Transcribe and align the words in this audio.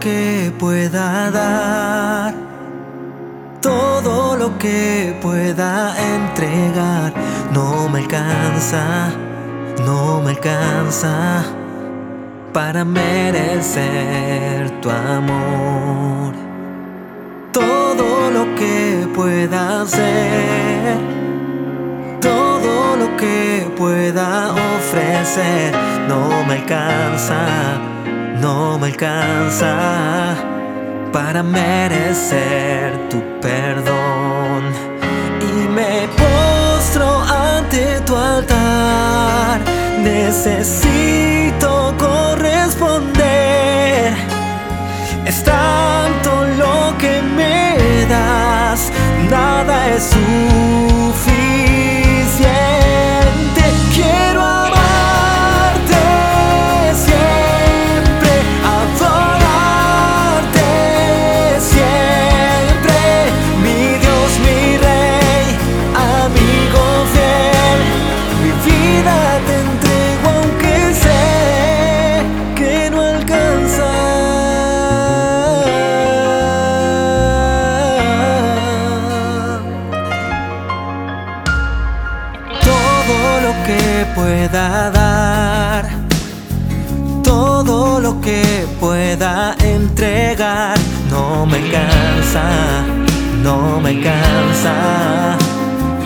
que 0.00 0.52
pueda 0.58 1.30
dar, 1.30 2.34
todo 3.60 4.36
lo 4.36 4.58
que 4.58 5.18
pueda 5.22 5.94
entregar, 6.14 7.12
no 7.52 7.88
me 7.88 8.00
alcanza, 8.00 9.10
no 9.84 10.20
me 10.20 10.30
alcanza 10.30 11.44
para 12.52 12.84
merecer 12.84 14.70
tu 14.80 14.90
amor. 14.90 16.34
Todo 17.52 18.30
lo 18.30 18.54
que 18.54 19.08
pueda 19.14 19.82
hacer, 19.82 20.98
todo 22.20 22.96
lo 22.96 23.16
que 23.16 23.70
pueda 23.76 24.52
ofrecer, 24.52 25.74
no 26.08 26.44
me 26.46 26.54
alcanza 26.54 27.93
no 28.44 28.78
me 28.78 28.88
alcanza 28.88 30.36
para 31.14 31.42
merecer 31.42 32.92
tu 33.08 33.18
perdón. 33.40 34.60
Y 35.50 35.52
me 35.76 36.06
postro 36.20 37.08
ante 37.22 38.00
tu 38.06 38.14
altar, 38.14 39.60
necesito 40.02 41.94
corresponder. 41.98 44.12
Es 45.24 45.42
tanto 45.42 46.30
lo 46.62 46.98
que 46.98 47.22
me 47.38 48.04
das, 48.14 48.92
nada 49.30 49.76
es 49.96 50.10
que 50.10 50.73
pueda 88.80 89.56
entregar, 89.62 90.76
no 91.10 91.46
me 91.46 91.58
cansa, 91.70 92.84
no 93.42 93.80
me 93.80 94.00
cansa 94.00 95.36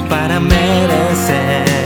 para 0.09 0.41
merecer 0.41 1.78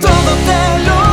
todo 0.00 0.32
te 0.46 0.78
lo 0.86 1.05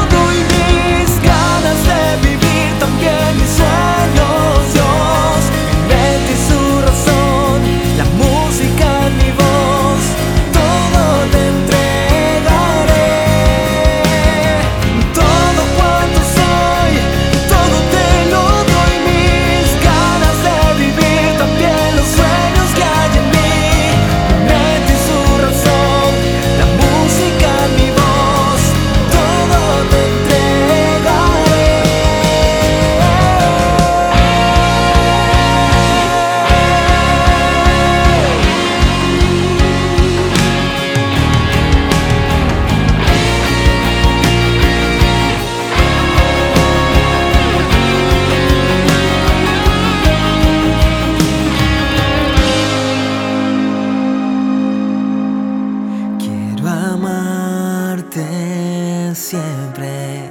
siempre, 59.33 60.29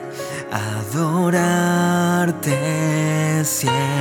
adorarte 0.53 1.35
siempre. 3.45 3.92